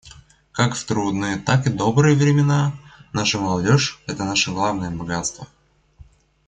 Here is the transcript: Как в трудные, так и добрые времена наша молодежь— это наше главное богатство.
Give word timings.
Как 0.51 0.73
в 0.73 0.83
трудные, 0.83 1.37
так 1.37 1.67
и 1.67 1.69
добрые 1.69 2.15
времена 2.17 2.73
наша 3.13 3.37
молодежь— 3.37 4.01
это 4.07 4.23
наше 4.23 4.49
главное 4.51 4.89
богатство. 4.89 5.45